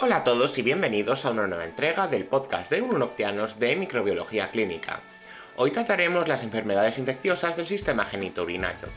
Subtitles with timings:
[0.00, 4.52] Hola a todos y bienvenidos a una nueva entrega del podcast de Unoctianos de Microbiología
[4.52, 5.00] Clínica.
[5.56, 8.90] Hoy trataremos las enfermedades infecciosas del sistema genitourinario.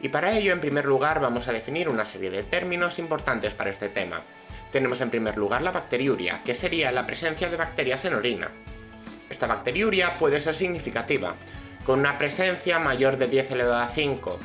[0.00, 3.68] Y para ello, en primer lugar, vamos a definir una serie de términos importantes para
[3.68, 4.22] este tema.
[4.72, 8.50] Tenemos en primer lugar la bacteriuria, que sería la presencia de bacterias en orina.
[9.28, 11.34] Esta bacteriuria puede ser significativa,
[11.84, 14.38] con una presencia mayor de 10 elevado a 5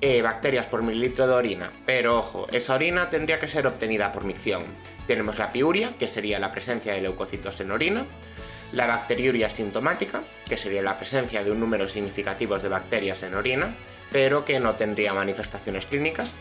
[0.00, 4.24] eh, bacterias por mililitro de orina, pero ojo, esa orina tendría que ser obtenida por
[4.24, 4.64] micción.
[5.06, 8.06] Tenemos la piuria, que sería la presencia de leucocitos en orina,
[8.72, 13.74] la bacteriuria sintomática, que sería la presencia de un número significativo de bacterias en orina,
[14.12, 16.34] pero que no tendría manifestaciones clínicas,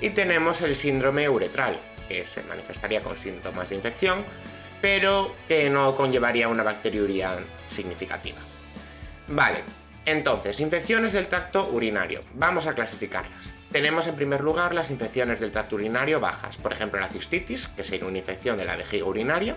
[0.00, 4.24] y tenemos el síndrome uretral, que se manifestaría con síntomas de infección,
[4.80, 7.38] pero que no conllevaría una bacteriuria
[7.68, 8.38] significativa.
[9.28, 9.60] Vale,
[10.06, 12.22] entonces, infecciones del tracto urinario.
[12.34, 13.54] Vamos a clasificarlas.
[13.72, 17.82] Tenemos en primer lugar las infecciones del tracto urinario bajas, por ejemplo la cistitis, que
[17.82, 19.56] sería una infección de la vejiga urinaria,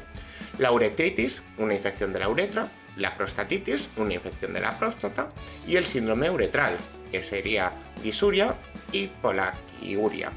[0.58, 5.30] la uretritis, una infección de la uretra, la prostatitis, una infección de la próstata,
[5.68, 6.76] y el síndrome uretral,
[7.12, 8.56] que sería disuria
[8.92, 10.32] y polaquiuria.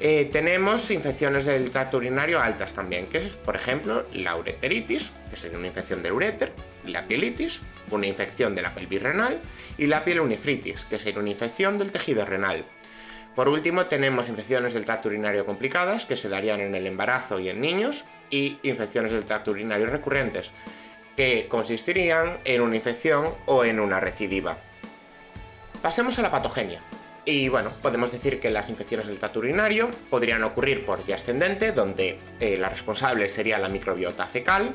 [0.00, 5.36] Eh, tenemos infecciones del tracto urinario altas también, que es, por ejemplo, la ureteritis, que
[5.36, 6.52] sería una infección del uréter,
[6.88, 9.40] la pielitis, una infección de la pelvis renal,
[9.76, 12.64] y la pielonefritis, que sería una infección del tejido renal.
[13.34, 17.48] Por último, tenemos infecciones del tracto urinario complicadas, que se darían en el embarazo y
[17.48, 20.50] en niños, y infecciones del tracto urinario recurrentes,
[21.16, 24.58] que consistirían en una infección o en una recidiva.
[25.82, 26.80] Pasemos a la patogenia.
[27.24, 31.72] Y bueno, podemos decir que las infecciones del tracto urinario podrían ocurrir por vía ascendente,
[31.72, 34.72] donde eh, la responsable sería la microbiota fecal,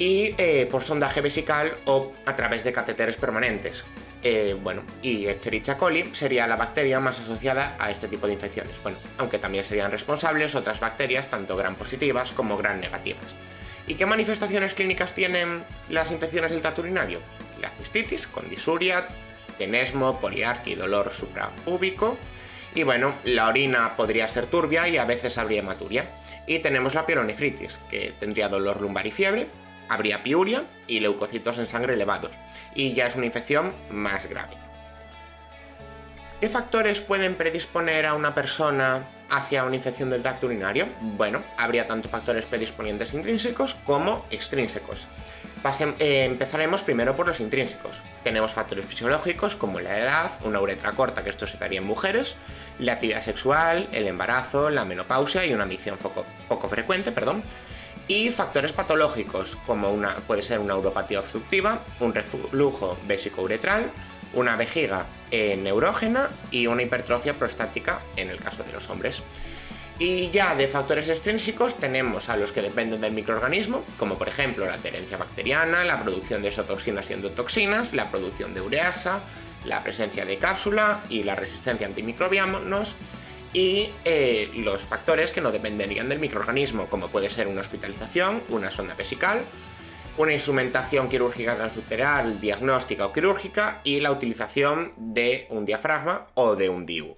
[0.00, 3.84] y eh, por sondaje vesical o a través de catéteres permanentes.
[4.22, 8.72] Eh, bueno, y Escherichia coli sería la bacteria más asociada a este tipo de infecciones.
[8.82, 13.34] Bueno, aunque también serían responsables otras bacterias, tanto gran positivas como gran negativas.
[13.86, 17.20] ¿Y qué manifestaciones clínicas tienen las infecciones del tracto urinario?
[17.60, 19.06] La cistitis con disuria,
[19.58, 22.16] tenesmo, poliarquia y dolor suprapúbico.
[22.74, 26.06] Y bueno, la orina podría ser turbia y a veces habría hematuria.
[26.46, 29.48] Y tenemos la pielonefritis, que tendría dolor lumbar y fiebre,
[29.90, 32.30] habría piuria y leucocitos en sangre elevados.
[32.74, 34.56] Y ya es una infección más grave.
[36.40, 40.86] ¿Qué factores pueden predisponer a una persona hacia una infección del tracto urinario?
[41.00, 45.06] Bueno, habría tanto factores predisponientes intrínsecos como extrínsecos.
[45.98, 48.00] Eh, empezaremos primero por los intrínsecos.
[48.24, 52.36] Tenemos factores fisiológicos como la edad, una uretra corta, que esto se daría en mujeres,
[52.78, 57.42] la actividad sexual, el embarazo, la menopausia y una micción poco, poco frecuente, perdón.
[58.10, 63.92] Y factores patológicos como una, puede ser una uropatía obstructiva, un reflujo vésico-uretral,
[64.34, 69.22] una vejiga neurógena y una hipertrofia prostática en el caso de los hombres.
[70.00, 74.66] Y ya de factores extrínsecos tenemos a los que dependen del microorganismo, como por ejemplo
[74.66, 79.20] la adherencia bacteriana, la producción de esotoxinas y endotoxinas, la producción de ureasa,
[79.64, 82.96] la presencia de cápsula y la resistencia antimicrobianos,
[83.52, 88.70] y eh, los factores que no dependerían del microorganismo, como puede ser una hospitalización, una
[88.70, 89.42] sonda vesical,
[90.16, 96.68] una instrumentación quirúrgica transuteral, diagnóstica o quirúrgica y la utilización de un diafragma o de
[96.68, 97.16] un DIU.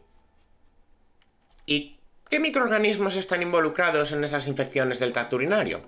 [1.67, 1.99] ¿Y
[2.31, 5.83] qué microorganismos están involucrados en esas infecciones del tracto urinario?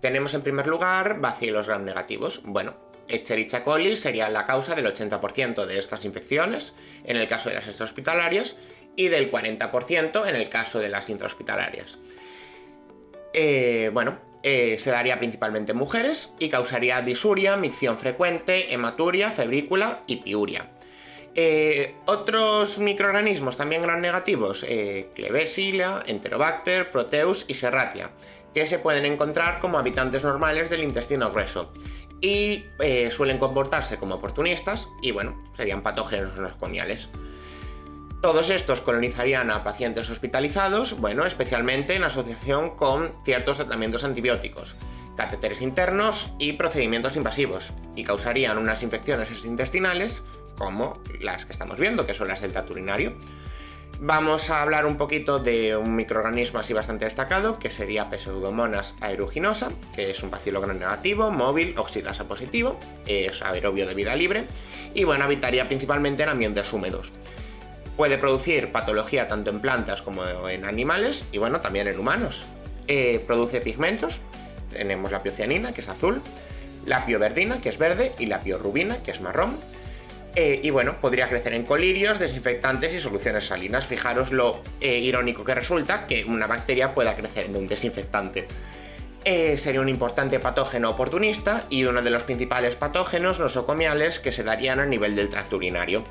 [0.00, 2.42] Tenemos en primer lugar bacilos gram negativos.
[2.44, 2.74] Bueno,
[3.08, 7.68] Escherichia coli sería la causa del 80% de estas infecciones en el caso de las
[7.68, 8.56] extrahospitalarias
[8.96, 11.98] y del 40% en el caso de las intrahospitalarias.
[13.32, 20.02] Eh, bueno, eh, se daría principalmente en mujeres y causaría disuria, micción frecuente, hematuria, febrícula
[20.06, 20.68] y piuria.
[21.34, 25.08] Eh, otros microorganismos también gran negativos, eh,
[26.06, 28.10] Enterobacter, Proteus y Serratia,
[28.52, 31.72] que se pueden encontrar como habitantes normales del intestino grueso
[32.20, 32.64] y
[33.10, 37.08] suelen comportarse como oportunistas y bueno, serían patógenos nosocomiales.
[38.24, 44.76] Todos estos colonizarían a pacientes hospitalizados, bueno, especialmente en asociación con ciertos tratamientos antibióticos,
[45.14, 50.24] catéteres internos y procedimientos invasivos, y causarían unas infecciones intestinales
[50.56, 53.14] como las que estamos viendo, que son las del trato urinario.
[54.00, 59.70] Vamos a hablar un poquito de un microorganismo así bastante destacado, que sería Pseudomonas aeruginosa,
[59.94, 64.46] que es un bacilo gran negativo, móvil, oxidasa positivo, es aerobio de vida libre,
[64.94, 67.12] y bueno, habitaría principalmente en ambientes húmedos.
[67.96, 72.44] Puede producir patología tanto en plantas como en animales y bueno, también en humanos.
[72.88, 74.20] Eh, produce pigmentos,
[74.70, 76.20] tenemos la piocianina, que es azul,
[76.84, 79.56] la pioverdina, que es verde, y la piorubina, que es marrón.
[80.34, 83.86] Eh, y bueno, podría crecer en colirios, desinfectantes y soluciones salinas.
[83.86, 88.48] Fijaros lo eh, irónico que resulta que una bacteria pueda crecer en un desinfectante.
[89.24, 94.80] Sería un importante patógeno oportunista y uno de los principales patógenos nosocomiales que se darían
[94.80, 96.04] a nivel del tracto urinario.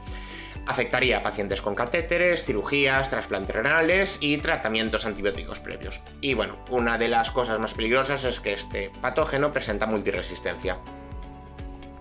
[0.66, 6.02] Afectaría a pacientes con catéteres, cirugías, trasplantes renales y tratamientos antibióticos previos.
[6.22, 10.78] Y bueno, una de las cosas más peligrosas es que este patógeno presenta multiresistencia.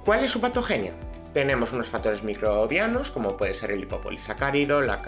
[0.05, 0.95] ¿Cuál es su patogenia?
[1.33, 5.01] Tenemos unos factores microbianos, como puede ser el hipopolisacárido, la,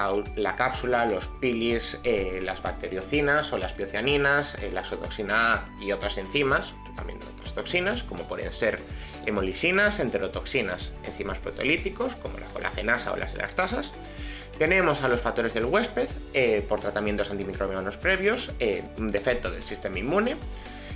[0.56, 6.16] cápsula, los pilis, eh, las bacteriocinas o las piocianinas, eh, la sotoxina A y otras
[6.16, 8.80] enzimas, también otras toxinas, como pueden ser
[9.26, 13.92] hemolisinas, enterotoxinas, enzimas proteolíticos, como la colagenasa o las elastasas.
[14.58, 18.52] Tenemos a los factores del huésped, eh, por tratamientos antimicrobianos previos,
[18.96, 20.36] un defecto del sistema inmune,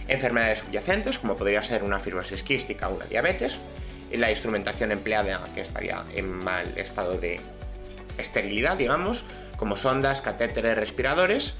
[0.07, 3.59] enfermedades subyacentes, como podría ser una fibrosis quística o una diabetes,
[4.13, 7.41] la instrumentación empleada que estaría en mal estado de
[8.17, 9.25] esterilidad, digamos,
[9.57, 11.55] como sondas, catéteres, respiradores.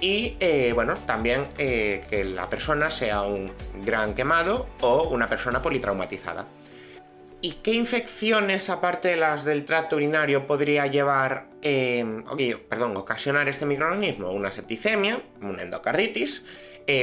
[0.00, 3.52] Y eh, bueno, también eh, que la persona sea un
[3.84, 6.46] gran quemado o una persona politraumatizada.
[7.42, 12.04] ¿Y qué infecciones, aparte de las del tracto urinario, podría llevar, eh,
[12.68, 14.30] perdón, ocasionar este microorganismo?
[14.30, 16.44] Una septicemia, una endocarditis,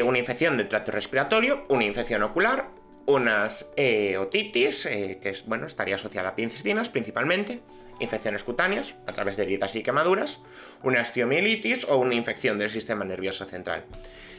[0.03, 2.77] una infección del tracto respiratorio, una infección ocular
[3.07, 7.61] unas eh, otitis, eh, que es, bueno, estaría asociada a pincicinas principalmente,
[7.99, 10.39] infecciones cutáneas a través de heridas y quemaduras,
[10.83, 13.85] una osteomielitis o una infección del sistema nervioso central.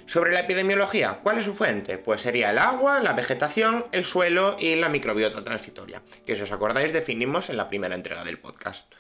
[0.07, 1.99] Sobre la epidemiología, ¿cuál es su fuente?
[1.99, 6.53] Pues sería el agua, la vegetación, el suelo y la microbiota transitoria, que si os
[6.53, 8.91] acordáis definimos en la primera entrega del podcast.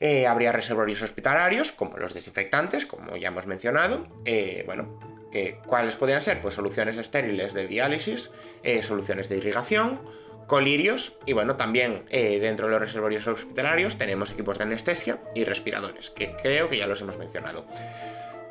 [0.00, 4.06] Eh, habría reservorios hospitalarios, como los desinfectantes, como ya hemos mencionado.
[4.66, 5.14] bueno,
[5.66, 6.40] ¿Cuáles podrían ser?
[6.40, 8.30] Pues soluciones estériles de diálisis,
[8.62, 10.00] eh, soluciones de irrigación,
[10.46, 15.44] colirios y bueno, también eh, dentro de los reservorios hospitalarios tenemos equipos de anestesia y
[15.44, 17.66] respiradores, que creo que ya los hemos mencionado.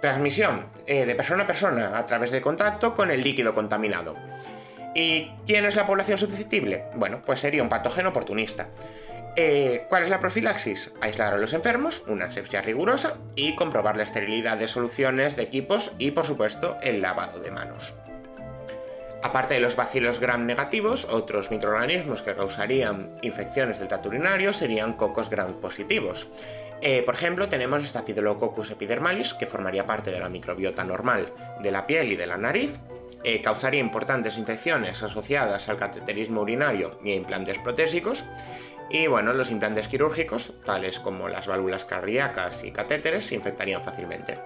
[0.01, 4.15] Transmisión eh, de persona a persona a través de contacto con el líquido contaminado.
[4.95, 6.85] ¿Y quién es la población susceptible?
[6.95, 8.67] Bueno, pues sería un patógeno oportunista.
[9.35, 10.91] Eh, ¿Cuál es la profilaxis?
[11.01, 15.95] Aislar a los enfermos, una asepsia rigurosa y comprobar la esterilidad de soluciones, de equipos
[15.97, 17.95] y, por supuesto, el lavado de manos.
[19.23, 24.93] Aparte de los bacilos gram negativos, otros microorganismos que causarían infecciones del tracto urinario serían
[24.93, 26.27] cocos gram positivos.
[26.81, 31.31] Eh, por ejemplo, tenemos Staphylococcus epidermalis, que formaría parte de la microbiota normal
[31.61, 32.77] de la piel y de la nariz,
[33.23, 38.25] eh, causaría importantes infecciones asociadas al cateterismo urinario y a implantes protésicos,
[38.89, 44.37] y bueno, los implantes quirúrgicos, tales como las válvulas cardíacas y catéteres, se infectarían fácilmente.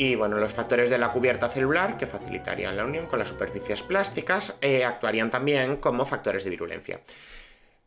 [0.00, 3.82] Y bueno, los factores de la cubierta celular, que facilitarían la unión con las superficies
[3.82, 7.00] plásticas, eh, actuarían también como factores de virulencia.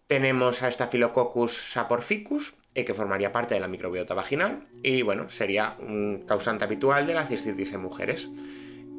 [0.08, 5.78] Tenemos a Staphylococcus saporficus, eh, que formaría parte de la microbiota vaginal, y bueno, sería
[5.80, 8.28] un causante habitual de la cistitis en mujeres.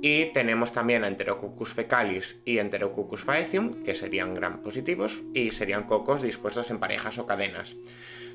[0.00, 5.82] Y tenemos también a Enterococcus fecalis y Enterococcus faecium, que serían gram positivos y serían
[5.82, 7.76] cocos dispuestos en parejas o cadenas.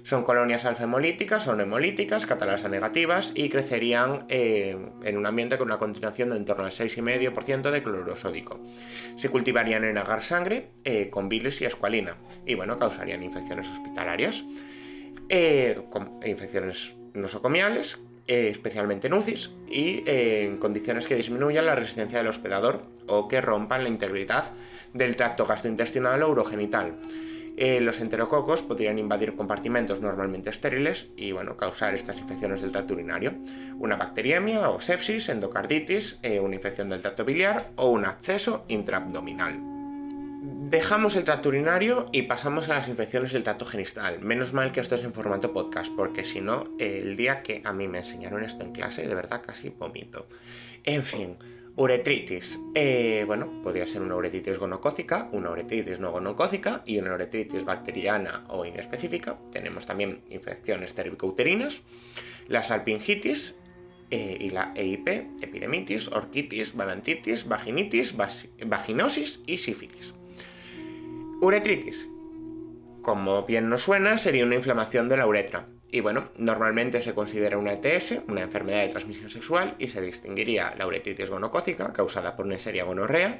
[0.07, 5.77] Son colonias alfa-hemolíticas o hemolíticas, catalasa negativas y crecerían eh, en un ambiente con una
[5.77, 8.57] continuación de en torno al 6,5% de cloruro sódico.
[9.17, 12.15] Se cultivarían en agar sangre eh, con bilis y escualina
[12.45, 14.45] y bueno, causarían infecciones hospitalarias,
[15.27, 15.77] eh,
[16.25, 23.29] infecciones nosocomiales especialmente en UCIs, y en condiciones que disminuyan la resistencia del hospedador o
[23.29, 24.51] que rompan la integridad
[24.93, 26.97] del tracto gastrointestinal o urogenital.
[27.57, 32.93] Eh, los enterococos podrían invadir compartimentos normalmente estériles y bueno, causar estas infecciones del tracto
[32.93, 33.33] urinario.
[33.79, 39.77] Una bacteriemia o sepsis, endocarditis, una infección del tracto biliar o un acceso intraabdominal.
[40.69, 44.19] Dejamos el tracto urinario y pasamos a las infecciones del tracto genital.
[44.19, 47.71] Menos mal que esto es en formato podcast, porque si no, el día que a
[47.71, 50.27] mí me enseñaron esto en clase, de verdad casi vomito.
[50.83, 51.37] En fin,
[51.77, 52.59] uretritis.
[52.75, 58.43] Eh, bueno, podría ser una uretritis gonocócica, una uretritis no gonocócica y una uretritis bacteriana
[58.49, 59.37] o inespecífica.
[59.51, 61.83] Tenemos también infecciones cervicouterinas,
[62.47, 63.55] la salpingitis,
[64.09, 65.07] eh, y la EIP,
[65.41, 68.15] epidemitis, orquitis, balantitis, vaginitis,
[68.65, 70.13] vaginosis y sífilis.
[71.41, 72.07] Uretritis.
[73.01, 75.67] Como bien nos suena, sería una inflamación de la uretra.
[75.89, 80.75] Y bueno, normalmente se considera una ETS, una enfermedad de transmisión sexual, y se distinguiría
[80.77, 83.39] la uretritis gonocócica, causada por Neisseria gonorrea,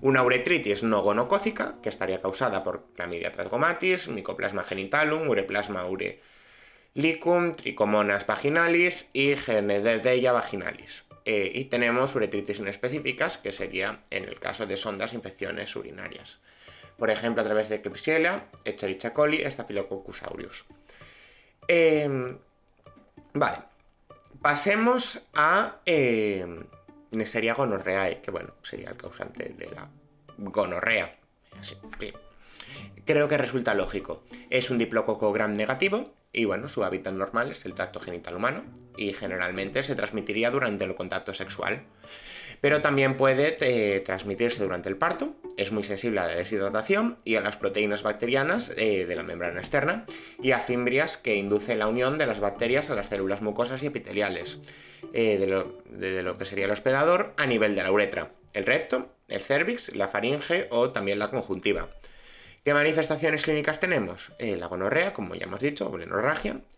[0.00, 8.26] una uretritis no gonocócica, que estaría causada por Clamidia trachomatis, Mycoplasma genitalum, Ureplasma urelicum, Trichomonas
[8.26, 11.04] vaginalis y Genedeia vaginalis.
[11.24, 16.40] Eh, y tenemos uretritis inespecíficas, que sería en el caso de sondas infecciones urinarias.
[16.98, 20.66] por ejemplo a través de Klebsiella, Escherichia coli, Staphylococcus aureus.
[21.68, 22.38] Em,
[23.34, 23.58] vale,
[24.40, 26.46] pasemos a eh,
[27.12, 29.88] Neisseria gonorreae, que bueno, sería el causante de la
[30.38, 31.14] gonorrea.
[33.04, 34.22] Creo que resulta lógico.
[34.50, 38.64] Es un diplococo gram negativo y bueno, su hábitat normal es el tracto genital humano
[38.96, 41.82] y generalmente se transmitiría durante el contacto sexual.
[42.60, 47.36] Pero también puede eh, transmitirse durante el parto, es muy sensible a la deshidratación y
[47.36, 50.04] a las proteínas bacterianas eh, de la membrana externa
[50.42, 53.86] y a fimbrias que inducen la unión de las bacterias a las células mucosas y
[53.86, 54.58] epiteliales
[55.12, 58.66] eh, de, lo, de lo que sería el hospedador a nivel de la uretra, el
[58.66, 61.88] recto, el cervix, la faringe o también la conjuntiva.
[62.64, 64.32] ¿Qué manifestaciones clínicas tenemos?
[64.38, 66.10] Eh, la gonorrea, como ya hemos dicho, o en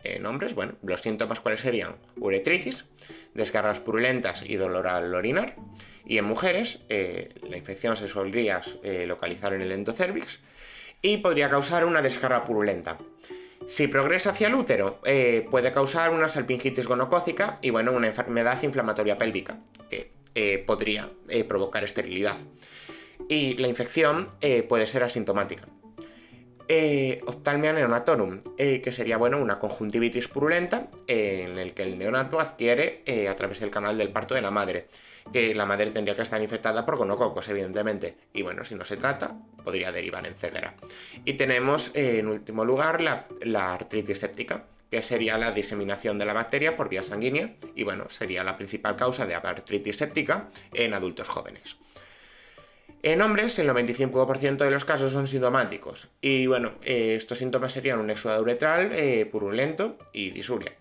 [0.05, 2.85] En hombres, bueno, los síntomas cuáles serían uretritis,
[3.35, 5.57] descargas purulentas y dolor al orinar.
[6.05, 10.41] Y en mujeres, eh, la infección se solía eh, localizar en el endocervix
[11.03, 12.99] y podría causar una descarga purulenta.
[13.67, 15.01] Si progresa hacia el útero,
[15.51, 20.11] puede causar una salpingitis gonocócica y bueno, una enfermedad inflamatoria pélvica, que
[20.67, 21.09] podría
[21.47, 22.37] provocar esterilidad.
[23.29, 24.29] Y la infección
[24.69, 25.67] puede ser asintomática
[26.73, 31.99] eh, Ophthalmia neonatorum, eh, que sería bueno, una conjuntivitis purulenta eh, en el que el
[31.99, 34.87] neonato adquiere eh, a través del canal del parto de la madre,
[35.33, 38.97] que la madre tendría que estar infectada por gonococos, evidentemente, y bueno, si no se
[38.97, 40.75] trata, podría derivar en ceguera.
[41.25, 46.35] Y tenemos en último lugar la, la artritis séptica, que sería la diseminación de la
[46.35, 51.29] bacteria por vía sanguínea, y bueno, sería la principal causa de artritis séptica en adultos
[51.29, 51.80] jóvenes.
[53.03, 56.09] En hombres, el 95% de los casos son sintomáticos.
[56.21, 60.75] Y bueno, eh, estos síntomas serían un éxodo uretral eh, purulento y disuria.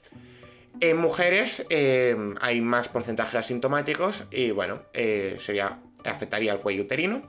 [0.82, 7.22] En mujeres eh, hay más porcentajes asintomáticos y bueno, sería, afectaría al cuello uterino.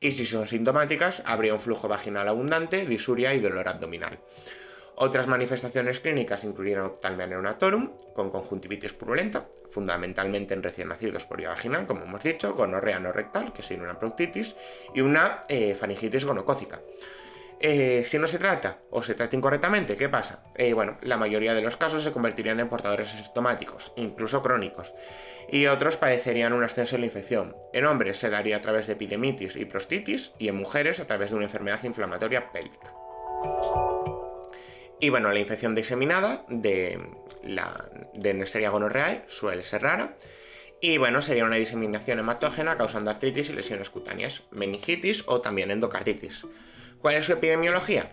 [0.00, 4.20] Y si son sintomáticas, habría un flujo vaginal abundante, disuria y dolor abdominal.
[5.00, 11.50] Otras manifestaciones clínicas incluyeron optalmia neonatorum, con conjuntivitis purulenta, fundamentalmente en recién nacidos por vía
[11.50, 14.56] vaginal, como hemos dicho, gonorrea no rectal, que sería una proctitis,
[14.92, 16.80] y una eh, faringitis gonocócica.
[17.60, 20.42] Eh, si no se trata o se trata incorrectamente, ¿qué pasa?
[20.56, 24.92] Eh, bueno, la mayoría de los casos se convertirían en portadores asintomáticos, incluso crónicos,
[25.48, 27.54] y otros padecerían un ascenso en la infección.
[27.72, 31.30] En hombres se daría a través de epidemitis y prostitis, y en mujeres a través
[31.30, 32.92] de una enfermedad inflamatoria pélvica.
[35.00, 36.98] Y bueno, la infección diseminada de,
[37.44, 40.16] la, de Neisseria gonorreae suele ser rara.
[40.80, 46.46] Y bueno, sería una diseminación hematógena causando artritis y lesiones cutáneas, meningitis o también endocarditis.
[47.00, 48.12] ¿Cuál es su epidemiología?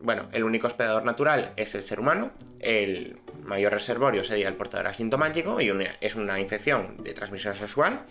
[0.00, 4.86] bueno, el único hospedador natural es el ser humano, el mayor reservorio sería el portador
[4.86, 8.04] asintomático y es una infección de transmisión sexual.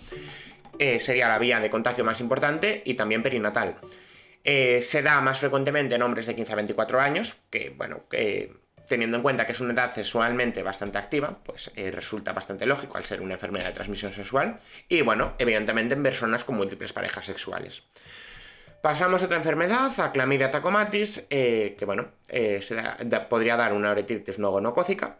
[0.80, 3.78] Eh, sería la vía de contagio más importante y también perinatal.
[4.44, 8.04] Eh, se da más frecuentemente en hombres de 15 a 24 años, que bueno,
[8.88, 12.98] teniendo en cuenta que es una edad sexualmente bastante activa, pues eh, resulta bastante lógico
[12.98, 14.60] al ser una enfermedad de transmisión sexual.
[14.90, 17.84] Y bueno, evidentemente en personas con múltiples parejas sexuales.
[18.82, 22.12] Pasamos a otra enfermedad, a clamidia trachomatis, eh, que bueno,
[23.30, 25.20] podría dar una oretitis no gonocócica,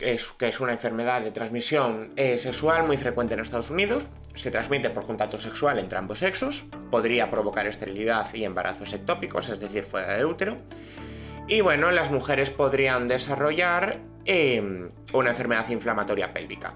[0.00, 4.06] es, que es una enfermedad de transmisión eh, sexual muy frecuente en Estados Unidos.
[4.34, 6.64] Se transmite por contacto sexual entre ambos sexos.
[6.90, 10.56] Podría provocar esterilidad y embarazos ectópicos, es decir, fuera del útero.
[11.48, 16.74] Y bueno, las mujeres podrían desarrollar em, una enfermedad inflamatoria pélvica.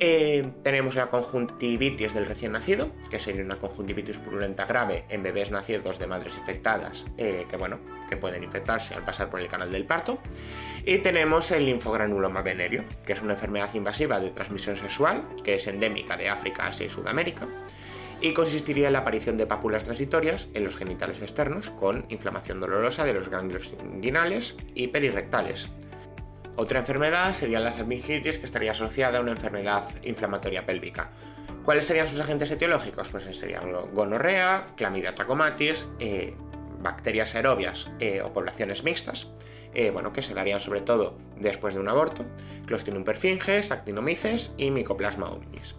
[0.00, 5.50] Eh, tenemos la conjuntivitis del recién nacido, que sería una conjuntivitis purulenta grave en bebés
[5.50, 7.78] nacidos de madres infectadas, eh, que bueno,
[8.16, 10.18] pueden infectarse al pasar por el canal del parto.
[10.84, 15.66] Y tenemos el linfogranuloma venéreo, que es una enfermedad invasiva de transmisión sexual, que es
[15.66, 17.46] endémica de África, Asia y Sudamérica,
[18.20, 23.04] y consistiría en la aparición de pápulas transitorias en los genitales externos con inflamación dolorosa
[23.04, 25.72] de los ganglios inguinales y perirrectales,
[26.56, 31.10] otra enfermedad sería la salpingitis, que estaría asociada a una enfermedad inflamatoria pélvica.
[31.64, 33.08] ¿Cuáles serían sus agentes etiológicos?
[33.08, 36.36] Pues serían gonorrea, clamidia trachomatis, eh,
[36.84, 39.30] bacterias aerobias eh, o poblaciones mixtas,
[39.74, 42.24] eh, bueno, que se darían sobre todo después de un aborto,
[42.66, 45.74] Clostridium perfringens, actinomyces y Mycoplasma ominis.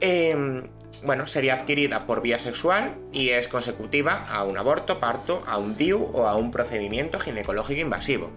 [0.00, 0.68] Em,
[1.02, 5.76] bueno, sería adquirida por vía sexual y es consecutiva a un aborto, parto, a un
[5.76, 8.30] DIU o a un procedimiento ginecológico invasivo.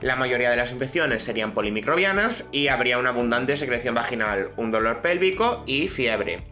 [0.00, 5.02] La mayoría de las infecciones serían polimicrobianas y habría una abundante secreción vaginal, un dolor
[5.02, 6.42] pélvico y fiebre.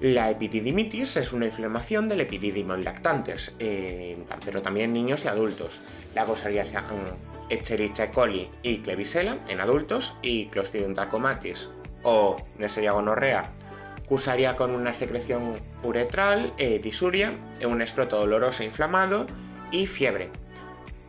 [0.00, 5.28] La epididimitis es una inflamación del epidídimo en lactantes, eh, pero también en niños y
[5.28, 5.80] adultos.
[6.14, 10.94] La causaría um, Escherichia coli y Klebsiella en adultos y Clostridium
[12.02, 13.50] o Neisseria gonorrea
[14.06, 17.32] cursaría con una secreción uretral, eh, disuria,
[17.66, 19.26] un escroto doloroso e inflamado
[19.70, 20.30] y fiebre.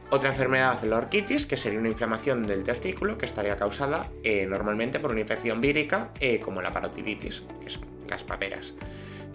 [0.09, 4.99] Otra enfermedad, la orquitis, que sería una inflamación del testículo que estaría causada eh, normalmente
[4.99, 7.43] por una infección vírica eh, como la parotiditis,
[8.07, 8.73] las paperas.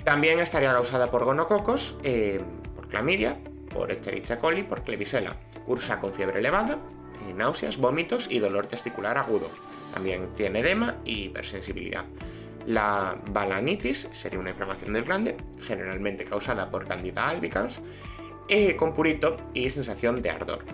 [0.04, 1.98] También estaría causada por gonococos,
[2.74, 3.38] por clamidia,
[3.72, 5.30] por Escherichia coli, por Klebsiella.
[5.64, 6.78] Cursa con fiebre elevada,
[7.36, 9.48] náuseas, vómitos y dolor testicular agudo.
[9.94, 12.04] También tiene edema y hipersensibilidad.
[12.66, 17.80] La balanitis sería una inflamación del glande, generalmente causada por Candida albicans,
[18.48, 20.64] eh, con purito y sensación de ardor.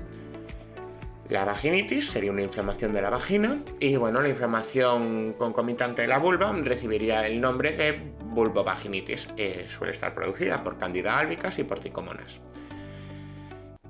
[1.28, 6.18] La vaginitis sería una inflamación de la vagina y bueno, la inflamación concomitante de la
[6.18, 9.28] vulva recibiría el nombre de vulvovaginitis.
[9.36, 12.40] Eh, suele estar producida por Candida albicans y por tricomonas.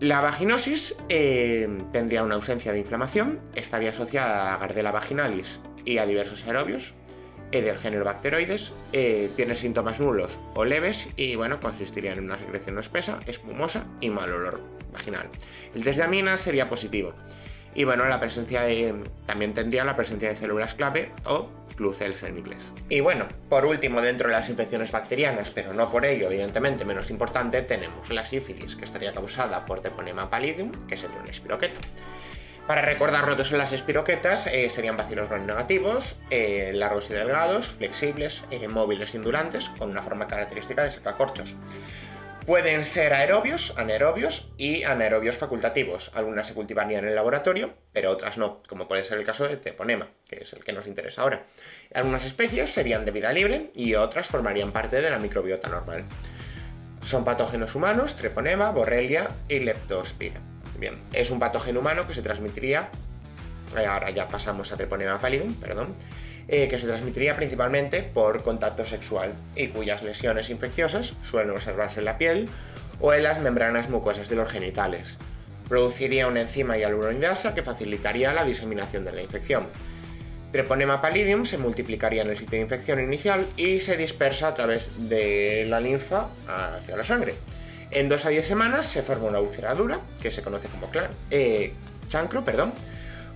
[0.01, 6.07] La vaginosis eh, tendría una ausencia de inflamación, estaría asociada a Gardella vaginalis y a
[6.07, 6.95] diversos aerobios,
[7.51, 12.39] eh, del género bacteroides, eh, tiene síntomas nulos o leves y bueno, consistiría en una
[12.39, 15.29] secreción espesa, espumosa y mal olor vaginal.
[15.75, 17.15] El test de aminas sería positivo.
[17.75, 18.95] Y bueno, la presencia de,
[19.27, 22.73] también tendría la presencia de células clave o clucels en inglés.
[22.89, 27.09] Y bueno, por último, dentro de las infecciones bacterianas, pero no por ello, evidentemente menos
[27.11, 31.81] importante, tenemos la sífilis, que estaría causada por Teponema pallidum, que sería un espiroqueta.
[32.67, 37.15] Para recordar lo que son las espiroquetas, eh, serían bacilos gram negativos, eh, largos y
[37.15, 41.55] delgados, flexibles, eh, móviles indulantes, con una forma característica de sacacorchos.
[42.49, 46.11] Pueden ser aerobios, anaerobios y anaerobios facultativos.
[46.15, 49.59] Algunas se cultivarían en el laboratorio, pero otras no, como puede ser el caso de
[49.59, 51.45] Teponema, que es el que nos interesa ahora.
[51.93, 56.05] Algunas especies serían de vida libre y otras formarían parte de la microbiota normal.
[57.03, 60.41] Son patógenos humanos, Treponema, Borrelia y Leptospira.
[60.79, 62.89] Bien, es un patógeno humano que se transmitiría,
[63.77, 65.95] eh, ahora ya pasamos a Treponema pallidum, perdón,
[66.49, 72.07] eh, que se transmitiría principalmente por contacto sexual y cuyas lesiones infecciosas suelen observarse en
[72.07, 72.49] la piel
[73.01, 75.19] o en las membranas mucosas de los genitales.
[75.69, 79.67] Produciría una enzima hialuronidasa que facilitaría la diseminación de la infección.
[80.51, 84.91] Treponema pallidum se multiplicaría en el sitio de infección inicial y se dispersa a través
[84.97, 87.35] de la linfa hacia la sangre.
[87.91, 90.91] En dos a 10 semanas se forma una úlcera dura, que se conoce como
[91.31, 91.73] eh,
[92.09, 92.73] chancro, perdón.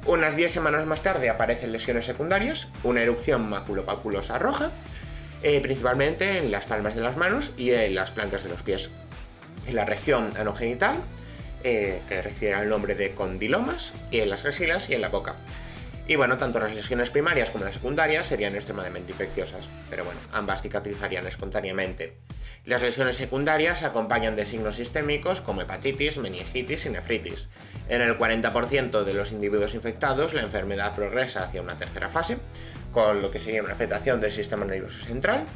[0.06, 4.72] Unas 10 semanas más tarde aparecen lesiones secundarias, una erupción maculopapulosa roja,
[5.44, 8.90] eh, principalmente en las palmas de las manos y en las plantas de los pies.
[9.66, 10.96] En la región anogenital,
[11.62, 15.36] eh, que refiere al nombre de condilomas, y en las axilas y en la boca.
[16.12, 20.60] Y bueno, tanto las lesiones primarias como las secundarias serían extremadamente infecciosas, pero bueno, ambas
[20.60, 22.18] cicatrizarían espontáneamente.
[22.66, 27.48] Las lesiones secundarias se acompañan de signos sistémicos como hepatitis, meningitis y nefritis.
[27.88, 32.36] En el 40% de los individuos infectados, la enfermedad progresa hacia una tercera fase,
[32.92, 35.46] con lo que sería una afectación del sistema nervioso central,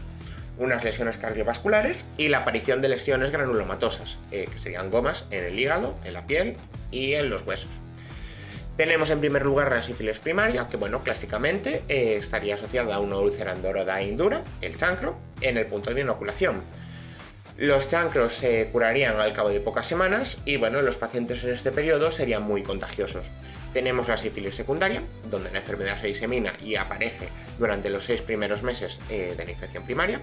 [0.56, 5.58] unas lesiones cardiovasculares y la aparición de lesiones granulomatosas, eh, que serían gomas en el
[5.58, 6.56] hígado, en la piel
[6.90, 7.68] y en los huesos.
[8.76, 13.16] Tenemos en primer lugar la sífilis primaria, que bueno, clásicamente eh, estaría asociada a una
[13.16, 16.62] úlcera endoroda indura, el chancro, en el punto de inoculación
[17.58, 21.72] los chancros se curarían al cabo de pocas semanas y bueno, los pacientes en este
[21.72, 23.26] periodo serían muy contagiosos.
[23.72, 28.62] Tenemos la sífilis secundaria, donde la enfermedad se disemina y aparece durante los seis primeros
[28.62, 30.20] meses eh, de la infección primaria,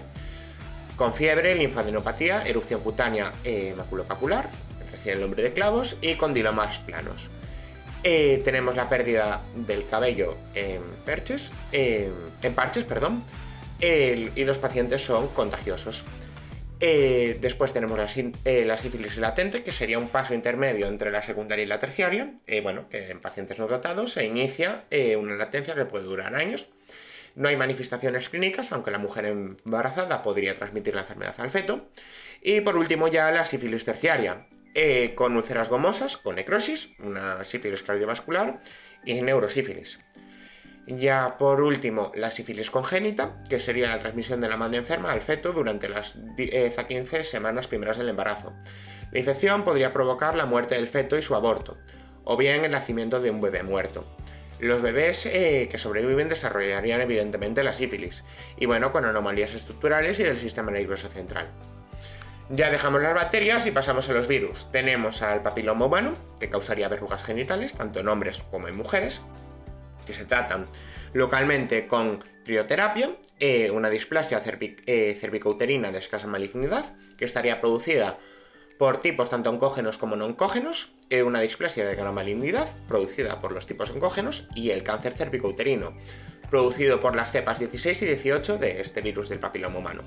[0.96, 4.48] con fiebre, linfadenopatía, erupción cutánea eh, maculopapular,
[4.92, 7.28] recibe el nombre de clavos, y con dilomas planos.
[8.06, 10.82] Eh, tenemos la pérdida del cabello en
[11.72, 13.24] en parches, perdón,
[13.80, 16.04] y los pacientes son contagiosos.
[16.80, 17.98] Eh, después tenemos
[18.44, 22.34] eh, la, sífilis latente, que sería un paso intermedio entre la secundaria y la terciaria.
[22.62, 24.84] Bueno, en pacientes no tratados se inicia
[25.18, 26.66] una latencia que puede durar años.
[27.36, 31.88] No hay manifestaciones clínicas, aunque la mujer embarazada podría transmitir la enfermedad al feto.
[32.42, 34.46] Y por último ya la sífilis terciaria,
[35.14, 38.60] con úlceras gomosas, con necrosis, una sífilis cardiovascular
[39.04, 39.98] y neurosífilis.
[40.86, 45.22] Ya por último, la sífilis congénita, que sería la transmisión de la madre enferma al
[45.22, 48.52] feto durante las 10 a 15 semanas primeras del embarazo.
[49.10, 51.78] La infección podría provocar la muerte del feto y su aborto,
[52.24, 54.04] o bien el nacimiento de un bebé muerto.
[54.58, 58.24] Los bebés eh, que sobreviven desarrollarían evidentemente la sífilis,
[58.58, 61.48] y bueno, con anomalías estructurales y del sistema nervioso central.
[62.50, 64.70] Ya dejamos las bacterias y pasamos a los virus.
[64.70, 69.22] Tenemos al papiloma humano, que causaría verrugas genitales, tanto en hombres como en mujeres,
[70.06, 70.66] que se tratan
[71.14, 78.18] localmente con crioterapia, eh, una displasia eh, cervicouterina de escasa malignidad, que estaría producida
[78.78, 83.52] por tipos tanto oncógenos como no oncógenos, eh, una displasia de gran malignidad producida por
[83.52, 85.94] los tipos oncógenos y el cáncer cervicouterino,
[86.50, 90.02] producido por las cepas 16 y 18 de este virus del papiloma humano.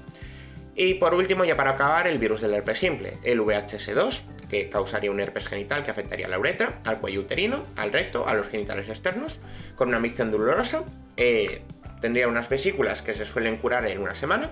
[0.80, 5.10] Y por último, ya para acabar, el virus del herpes simple, el VHS2, que causaría
[5.10, 8.48] un herpes genital que afectaría a la uretra, al cuello uterino, al recto, a los
[8.48, 9.40] genitales externos,
[9.76, 10.84] con una micción dolorosa.
[11.18, 11.64] Eh,
[12.00, 14.52] tendría unas vesículas que se suelen curar en una semana.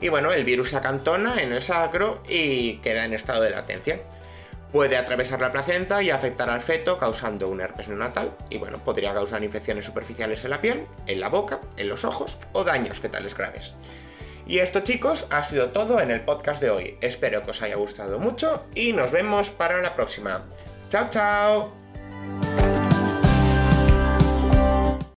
[0.00, 4.00] Y bueno, el virus se acantona en el sacro y queda en estado de latencia.
[4.72, 9.14] Puede atravesar la placenta y afectar al feto causando un herpes neonatal y bueno, podría
[9.14, 13.36] causar infecciones superficiales en la piel, en la boca, en los ojos o daños fetales
[13.36, 13.72] graves.
[14.50, 16.98] Y esto chicos ha sido todo en el podcast de hoy.
[17.00, 20.44] Espero que os haya gustado mucho y nos vemos para la próxima.
[20.88, 22.49] ¡Chao, chao!